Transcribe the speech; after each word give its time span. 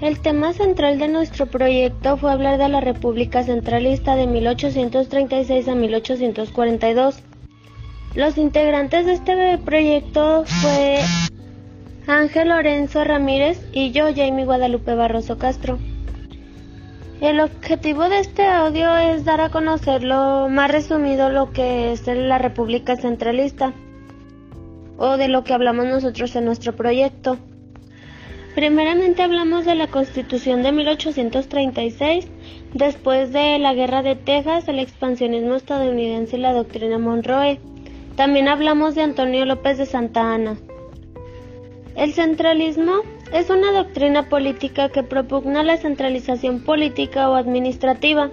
El 0.00 0.20
tema 0.20 0.52
central 0.52 1.00
de 1.00 1.08
nuestro 1.08 1.46
proyecto 1.46 2.16
fue 2.16 2.30
hablar 2.30 2.56
de 2.56 2.68
la 2.68 2.80
República 2.80 3.42
Centralista 3.42 4.14
de 4.14 4.28
1836 4.28 5.66
a 5.66 5.74
1842. 5.74 7.20
Los 8.14 8.38
integrantes 8.38 9.06
de 9.06 9.14
este 9.14 9.58
proyecto 9.58 10.44
fue 10.46 11.00
Ángel 12.06 12.50
Lorenzo 12.50 13.02
Ramírez 13.02 13.60
y 13.72 13.90
yo, 13.90 14.04
Jamie 14.14 14.44
Guadalupe 14.44 14.94
Barroso 14.94 15.36
Castro. 15.36 15.80
El 17.20 17.40
objetivo 17.40 18.08
de 18.08 18.20
este 18.20 18.46
audio 18.46 18.96
es 18.96 19.24
dar 19.24 19.40
a 19.40 19.50
conocer 19.50 20.04
lo 20.04 20.48
más 20.48 20.70
resumido 20.70 21.28
lo 21.28 21.50
que 21.50 21.90
es 21.90 22.06
la 22.06 22.38
República 22.38 22.94
Centralista 22.94 23.72
o 24.96 25.16
de 25.16 25.26
lo 25.26 25.42
que 25.42 25.54
hablamos 25.54 25.86
nosotros 25.86 26.36
en 26.36 26.44
nuestro 26.44 26.76
proyecto. 26.76 27.36
Primeramente 28.54 29.22
hablamos 29.22 29.64
de 29.64 29.74
la 29.74 29.86
Constitución 29.86 30.62
de 30.62 30.72
1836, 30.72 32.26
después 32.74 33.32
de 33.32 33.58
la 33.58 33.74
Guerra 33.74 34.02
de 34.02 34.16
Texas, 34.16 34.66
el 34.68 34.78
expansionismo 34.78 35.54
estadounidense 35.54 36.36
y 36.36 36.40
la 36.40 36.52
doctrina 36.52 36.98
Monroe. 36.98 37.60
También 38.16 38.48
hablamos 38.48 38.94
de 38.94 39.02
Antonio 39.02 39.44
López 39.44 39.78
de 39.78 39.86
Santa 39.86 40.34
Ana. 40.34 40.58
El 41.94 42.12
centralismo 42.12 43.02
es 43.32 43.50
una 43.50 43.72
doctrina 43.72 44.28
política 44.28 44.88
que 44.88 45.02
propugna 45.02 45.62
la 45.62 45.76
centralización 45.76 46.60
política 46.64 47.28
o 47.28 47.34
administrativa, 47.34 48.30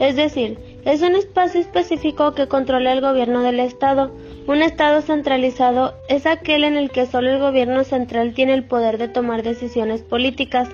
es 0.00 0.16
decir, 0.16 0.58
es 0.84 1.02
un 1.02 1.16
espacio 1.16 1.60
específico 1.60 2.32
que 2.34 2.48
controla 2.48 2.92
el 2.92 3.00
gobierno 3.00 3.42
del 3.42 3.60
Estado. 3.60 4.10
Un 4.48 4.62
Estado 4.62 5.02
centralizado 5.02 5.92
es 6.08 6.24
aquel 6.24 6.64
en 6.64 6.78
el 6.78 6.90
que 6.90 7.04
solo 7.04 7.28
el 7.28 7.38
gobierno 7.38 7.84
central 7.84 8.32
tiene 8.32 8.54
el 8.54 8.64
poder 8.64 8.96
de 8.96 9.06
tomar 9.06 9.42
decisiones 9.42 10.00
políticas. 10.00 10.70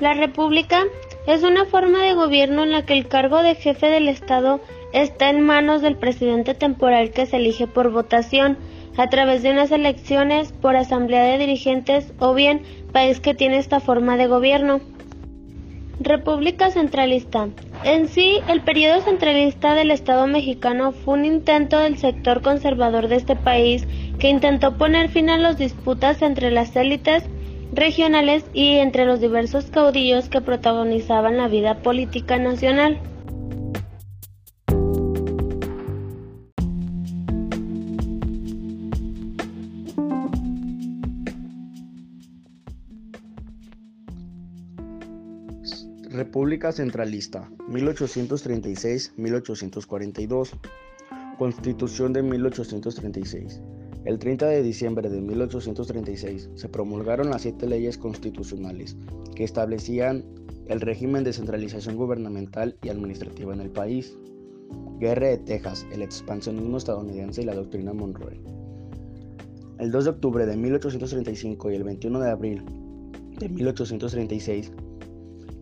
La 0.00 0.12
República 0.12 0.84
es 1.26 1.42
una 1.44 1.64
forma 1.64 2.02
de 2.02 2.12
gobierno 2.12 2.64
en 2.64 2.72
la 2.72 2.84
que 2.84 2.92
el 2.92 3.08
cargo 3.08 3.42
de 3.42 3.54
jefe 3.54 3.86
del 3.86 4.06
Estado 4.06 4.60
está 4.92 5.30
en 5.30 5.40
manos 5.40 5.80
del 5.80 5.96
presidente 5.96 6.52
temporal 6.52 7.10
que 7.10 7.24
se 7.24 7.38
elige 7.38 7.66
por 7.66 7.90
votación 7.90 8.58
a 8.98 9.08
través 9.08 9.42
de 9.42 9.52
unas 9.52 9.70
elecciones 9.70 10.52
por 10.52 10.76
asamblea 10.76 11.24
de 11.24 11.38
dirigentes 11.38 12.12
o 12.18 12.34
bien 12.34 12.60
país 12.92 13.18
que 13.18 13.32
tiene 13.32 13.56
esta 13.56 13.80
forma 13.80 14.18
de 14.18 14.26
gobierno. 14.26 14.82
República 16.02 16.70
Centralista. 16.70 17.50
En 17.84 18.08
sí, 18.08 18.40
el 18.48 18.62
periodo 18.62 19.02
centralista 19.02 19.74
del 19.74 19.90
Estado 19.90 20.26
mexicano 20.26 20.92
fue 20.92 21.18
un 21.18 21.26
intento 21.26 21.78
del 21.78 21.98
sector 21.98 22.40
conservador 22.40 23.08
de 23.08 23.16
este 23.16 23.36
país 23.36 23.86
que 24.18 24.30
intentó 24.30 24.78
poner 24.78 25.10
fin 25.10 25.28
a 25.28 25.36
las 25.36 25.58
disputas 25.58 26.22
entre 26.22 26.50
las 26.50 26.74
élites 26.74 27.24
regionales 27.72 28.46
y 28.54 28.78
entre 28.78 29.04
los 29.04 29.20
diversos 29.20 29.66
caudillos 29.66 30.30
que 30.30 30.40
protagonizaban 30.40 31.36
la 31.36 31.48
vida 31.48 31.82
política 31.82 32.38
nacional. 32.38 32.98
República 46.10 46.72
Centralista, 46.72 47.48
1836-1842. 47.68 50.50
Constitución 51.38 52.12
de 52.12 52.24
1836. 52.24 53.62
El 54.04 54.18
30 54.18 54.46
de 54.46 54.64
diciembre 54.64 55.08
de 55.08 55.20
1836 55.20 56.50
se 56.56 56.68
promulgaron 56.68 57.30
las 57.30 57.42
siete 57.42 57.68
leyes 57.68 57.96
constitucionales 57.96 58.96
que 59.36 59.44
establecían 59.44 60.24
el 60.66 60.80
régimen 60.80 61.22
de 61.22 61.32
centralización 61.32 61.94
gubernamental 61.94 62.76
y 62.82 62.88
administrativa 62.88 63.54
en 63.54 63.60
el 63.60 63.70
país. 63.70 64.18
Guerra 64.98 65.28
de 65.28 65.38
Texas, 65.38 65.86
el 65.92 66.02
expansionismo 66.02 66.76
estadounidense 66.76 67.42
y 67.42 67.44
la 67.44 67.54
doctrina 67.54 67.92
Monroe. 67.92 68.40
El 69.78 69.92
2 69.92 70.04
de 70.04 70.10
octubre 70.10 70.44
de 70.44 70.56
1835 70.56 71.70
y 71.70 71.76
el 71.76 71.84
21 71.84 72.18
de 72.18 72.30
abril 72.30 72.64
de 73.38 73.48
1836 73.48 74.72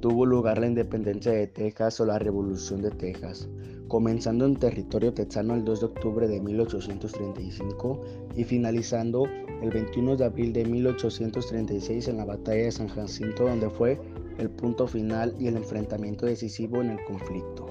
tuvo 0.00 0.26
lugar 0.26 0.58
la 0.58 0.66
independencia 0.66 1.32
de 1.32 1.46
Texas 1.46 2.00
o 2.00 2.06
la 2.06 2.18
Revolución 2.18 2.82
de 2.82 2.90
Texas, 2.90 3.48
comenzando 3.88 4.46
en 4.46 4.56
territorio 4.56 5.12
texano 5.12 5.54
el 5.54 5.64
2 5.64 5.80
de 5.80 5.86
octubre 5.86 6.28
de 6.28 6.40
1835 6.40 8.00
y 8.36 8.44
finalizando 8.44 9.24
el 9.60 9.70
21 9.70 10.16
de 10.16 10.24
abril 10.24 10.52
de 10.52 10.64
1836 10.64 12.08
en 12.08 12.18
la 12.18 12.24
batalla 12.24 12.64
de 12.64 12.72
San 12.72 12.88
Jacinto 12.88 13.44
donde 13.44 13.70
fue 13.70 13.98
el 14.38 14.50
punto 14.50 14.86
final 14.86 15.34
y 15.38 15.48
el 15.48 15.56
enfrentamiento 15.56 16.26
decisivo 16.26 16.80
en 16.80 16.90
el 16.90 17.04
conflicto. 17.04 17.66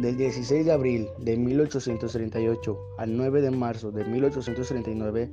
Del 0.00 0.16
16 0.16 0.66
de 0.66 0.72
abril 0.72 1.08
de 1.20 1.36
1838 1.36 2.78
al 2.98 3.16
9 3.16 3.42
de 3.42 3.50
marzo 3.50 3.90
de 3.92 4.04
1839 4.04 5.30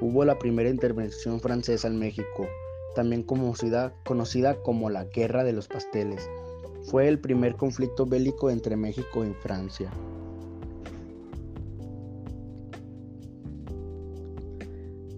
hubo 0.00 0.24
la 0.24 0.38
primera 0.38 0.70
intervención 0.70 1.40
francesa 1.40 1.88
en 1.88 1.98
México, 1.98 2.46
también 2.94 3.22
conocida, 3.22 3.92
conocida 4.04 4.62
como 4.62 4.90
la 4.90 5.04
Guerra 5.04 5.44
de 5.44 5.52
los 5.52 5.68
Pasteles. 5.68 6.28
Fue 6.84 7.08
el 7.08 7.18
primer 7.18 7.56
conflicto 7.56 8.06
bélico 8.06 8.50
entre 8.50 8.76
México 8.76 9.24
y 9.24 9.32
Francia. 9.34 9.90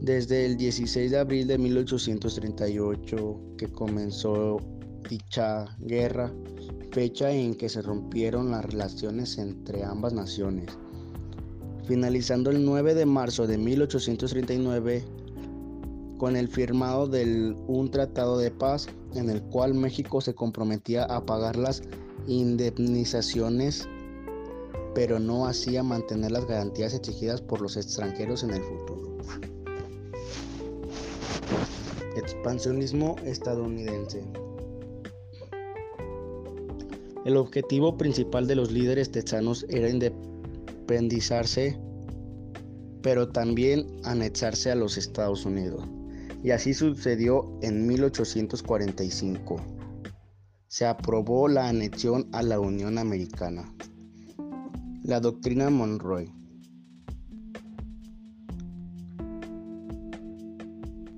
Desde 0.01 0.47
el 0.47 0.57
16 0.57 1.11
de 1.11 1.19
abril 1.19 1.49
de 1.49 1.59
1838 1.59 3.41
que 3.59 3.67
comenzó 3.67 4.59
dicha 5.09 5.65
guerra, 5.81 6.33
fecha 6.93 7.33
en 7.33 7.55
que 7.57 7.69
se 7.69 7.83
rompieron 7.83 8.53
las 8.53 8.65
relaciones 8.65 9.37
entre 9.39 9.83
ambas 9.83 10.13
naciones. 10.13 10.67
Finalizando 11.87 12.51
el 12.51 12.65
9 12.65 12.95
de 12.95 13.05
marzo 13.05 13.47
de 13.47 13.59
1839 13.59 15.05
con 16.19 16.37
el 16.37 16.49
firmado 16.49 17.07
de 17.07 17.55
un 17.67 17.91
tratado 17.91 18.39
de 18.39 18.51
paz 18.51 18.89
en 19.15 19.31
el 19.31 19.43
cual 19.43 19.75
México 19.75 20.21
se 20.21 20.35
comprometía 20.35 21.05
a 21.05 21.25
pagar 21.25 21.57
las 21.57 21.83
indemnizaciones, 22.27 23.89
pero 24.95 25.19
no 25.19 25.47
hacía 25.47 25.83
mantener 25.83 26.33
las 26.33 26.47
garantías 26.47 26.95
exigidas 26.95 27.41
por 27.41 27.61
los 27.61 27.77
extranjeros 27.77 28.43
en 28.45 28.51
el 28.51 28.63
futuro. 28.63 29.19
Expansionismo 32.17 33.17
estadounidense. 33.25 34.25
El 37.27 37.37
objetivo 37.37 37.97
principal 37.99 38.47
de 38.47 38.55
los 38.55 38.71
líderes 38.71 39.11
texanos 39.11 39.67
era 39.69 39.91
independizarse, 39.91 41.79
pero 43.03 43.29
también 43.29 43.87
anexarse 44.05 44.71
a 44.71 44.77
los 44.77 44.97
Estados 44.97 45.45
Unidos 45.45 45.83
y 46.47 46.53
así 46.53 46.75
sucedió 46.75 47.59
en 47.61 47.89
1845. 47.89 49.57
Se 50.69 50.87
aprobó 50.87 51.49
la 51.49 51.69
anexión 51.69 52.29
a 52.31 52.41
la 52.45 52.61
Unión 52.61 52.99
Americana. 52.99 53.75
La 55.03 55.19
doctrina 55.19 55.71
Monroe. 55.71 56.33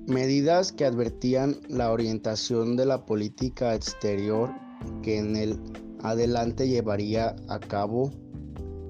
Medidas 0.07 0.73
que 0.73 0.87
advertían 0.87 1.59
la 1.69 1.93
orientación 1.93 2.79
de 2.79 2.87
la 2.87 3.05
política 3.05 3.75
exterior 3.75 4.51
que 5.03 5.19
en 5.19 5.37
el 5.37 5.61
adelante 6.03 6.67
llevaría 6.67 7.37
a 7.49 7.61
cabo 7.61 8.15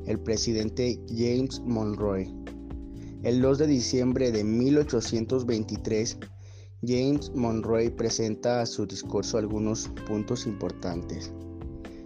el 0.06 0.21
presidente 0.21 1.00
James 1.09 1.60
Monroe. 1.66 2.32
El 3.24 3.42
2 3.42 3.59
de 3.59 3.66
diciembre 3.66 4.30
de 4.30 4.45
1823, 4.45 6.18
James 6.86 7.33
Monroe 7.34 7.91
presenta 7.91 8.60
a 8.60 8.66
su 8.66 8.86
discurso 8.86 9.36
algunos 9.36 9.89
puntos 10.07 10.47
importantes. 10.47 11.33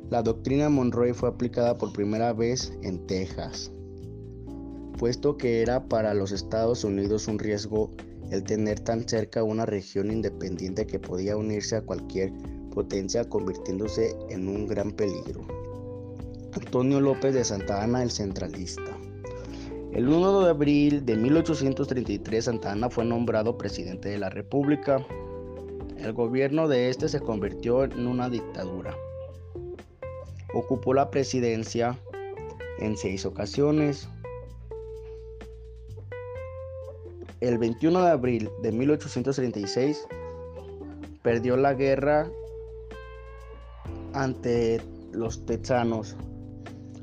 La 0.08 0.22
doctrina 0.22 0.70
Monroe 0.70 1.12
fue 1.12 1.28
aplicada 1.28 1.76
por 1.76 1.92
primera 1.92 2.32
vez 2.32 2.72
en 2.82 3.06
Texas, 3.06 3.70
puesto 4.98 5.36
que 5.36 5.60
era 5.60 5.88
para 5.88 6.14
los 6.14 6.32
Estados 6.32 6.84
Unidos 6.84 7.28
un 7.28 7.38
riesgo 7.38 7.90
el 8.30 8.44
tener 8.44 8.80
tan 8.80 9.06
cerca 9.06 9.42
una 9.42 9.66
región 9.66 10.10
independiente 10.10 10.86
que 10.86 10.98
podía 10.98 11.36
unirse 11.36 11.76
a 11.76 11.82
cualquier 11.82 12.32
potencia 12.70 13.28
convirtiéndose 13.28 14.16
en 14.30 14.48
un 14.48 14.66
gran 14.66 14.92
peligro. 14.92 15.46
Antonio 16.52 16.98
López 16.98 17.34
de 17.34 17.44
Santa 17.44 17.82
Ana, 17.82 18.02
el 18.02 18.10
centralista. 18.10 19.01
El 19.92 20.08
1 20.08 20.40
de 20.40 20.50
abril 20.50 21.04
de 21.04 21.16
1833 21.16 22.44
Santa 22.44 22.72
Ana 22.72 22.88
fue 22.88 23.04
nombrado 23.04 23.58
presidente 23.58 24.08
de 24.08 24.18
la 24.18 24.30
República. 24.30 25.06
El 25.98 26.12
gobierno 26.12 26.66
de 26.66 26.88
este 26.88 27.08
se 27.08 27.20
convirtió 27.20 27.84
en 27.84 28.06
una 28.06 28.28
dictadura. 28.28 28.96
Ocupó 30.54 30.94
la 30.94 31.10
presidencia 31.10 31.98
en 32.78 32.96
seis 32.96 33.26
ocasiones. 33.26 34.08
el 37.42 37.58
21 37.58 38.04
de 38.04 38.10
abril 38.10 38.50
de 38.62 38.70
1836 38.70 40.06
perdió 41.22 41.56
la 41.56 41.74
guerra 41.74 42.30
ante 44.14 44.80
los 45.12 45.44
texanos. 45.44 46.16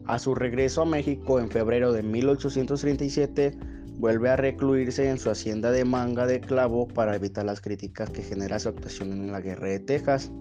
A 0.09 0.17
su 0.17 0.33
regreso 0.33 0.81
a 0.81 0.85
México 0.85 1.39
en 1.39 1.51
febrero 1.51 1.94
de 1.94 2.01
1837, 2.01 3.56
vuelve 4.00 4.31
a 4.31 4.35
recluirse 4.35 5.07
en 5.07 5.19
su 5.19 5.29
hacienda 5.29 5.69
de 5.69 5.85
Manga 5.85 6.25
de 6.25 6.41
Clavo 6.41 6.88
para 6.88 7.15
evitar 7.15 7.45
las 7.45 7.61
críticas 7.61 8.09
que 8.09 8.23
genera 8.23 8.57
su 8.57 8.69
actuación 8.69 9.11
en 9.11 9.31
la 9.31 9.39
guerra 9.39 9.67
de 9.67 9.79
Texas. 9.79 10.31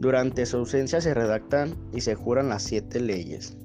Durante 0.00 0.44
su 0.44 0.56
ausencia 0.56 1.00
se 1.00 1.14
redactan 1.14 1.76
y 1.92 2.00
se 2.00 2.16
juran 2.16 2.48
las 2.48 2.64
siete 2.64 2.98
leyes 2.98 3.56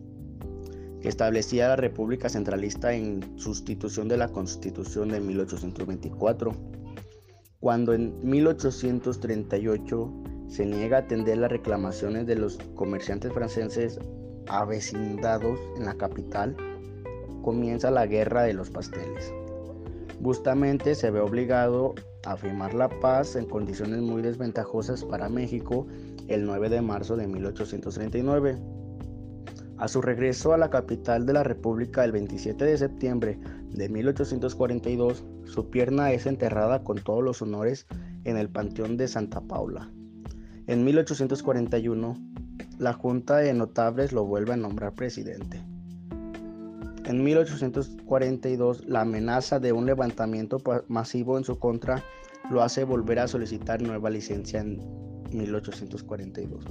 que 1.02 1.10
establecía 1.10 1.70
la 1.70 1.76
República 1.76 2.30
Centralista 2.30 2.94
en 2.94 3.40
sustitución 3.40 4.08
de 4.08 4.18
la 4.18 4.28
Constitución 4.28 5.10
de 5.10 5.22
1824, 5.22 6.52
cuando 7.60 7.96
en 7.96 8.14
1838 8.22 10.14
se 10.50 10.68
niega 10.68 10.98
a 10.98 11.00
atender 11.00 11.40
las 11.40 11.52
reclamaciones 11.52 12.28
de 12.28 12.36
los 12.36 12.60
comerciantes 12.76 13.34
franceses 13.34 13.98
avecindados 14.48 15.60
en 15.78 15.86
la 15.86 15.96
capital, 15.96 16.56
comienza 17.42 17.92
la 17.92 18.06
Guerra 18.06 18.44
de 18.44 18.54
los 18.54 18.70
Pasteles. 18.70 19.34
Bustamante 20.20 20.96
se 20.96 21.12
ve 21.12 21.20
obligado 21.20 21.96
a 22.26 22.38
firmar 22.38 22.74
la 22.74 22.88
paz 22.88 23.36
en 23.36 23.46
condiciones 23.46 24.02
muy 24.02 24.22
desventajosas 24.22 25.04
para 25.04 25.28
México 25.28 25.88
el 26.28 26.46
9 26.46 26.70
de 26.70 26.82
marzo 26.82 27.18
de 27.18 27.28
1839 27.28 28.58
a 29.84 29.90
su 29.90 30.02
regreso 30.02 30.54
a 30.54 30.58
la 30.58 30.70
capital 30.70 31.26
de 31.26 31.34
la 31.34 31.44
República 31.44 32.06
el 32.06 32.14
27 32.14 32.64
de 32.64 32.78
septiembre 32.78 33.38
de 33.70 33.90
1842, 33.90 35.26
su 35.44 35.70
pierna 35.70 36.14
es 36.14 36.26
enterrada 36.26 36.84
con 36.86 37.00
todos 37.00 37.22
los 37.22 37.42
honores 37.42 37.86
en 38.24 38.38
el 38.38 38.48
Panteón 38.48 38.96
de 38.96 39.10
Santa 39.10 39.42
Paula. 39.42 39.92
En 40.68 40.86
1841, 40.86 42.16
la 42.80 42.94
Junta 42.94 43.38
de 43.38 43.54
Notables 43.54 44.12
lo 44.12 44.26
vuelve 44.26 44.54
a 44.54 44.58
nombrar 44.58 44.94
presidente. 44.94 45.62
En 47.06 47.24
1842, 47.24 48.86
la 48.88 49.02
amenaza 49.02 49.60
de 49.60 49.74
un 49.74 49.86
levantamiento 49.86 50.58
masivo 50.88 51.38
en 51.38 51.44
su 51.44 51.60
contra 51.60 52.04
lo 52.50 52.62
hace 52.62 52.84
volver 52.84 53.20
a 53.20 53.28
solicitar 53.28 53.82
nueva 53.82 54.10
licencia 54.10 54.62
en 54.62 54.80
1842. 55.32 56.64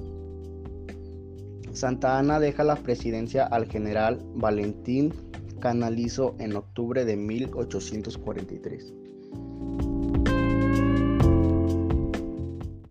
Santa 1.72 2.18
Ana 2.18 2.38
deja 2.38 2.64
la 2.64 2.76
presidencia 2.76 3.44
al 3.44 3.66
general 3.66 4.20
Valentín 4.34 5.12
Canalizo 5.60 6.34
en 6.38 6.56
octubre 6.56 7.04
de 7.04 7.16
1843. 7.16 9.01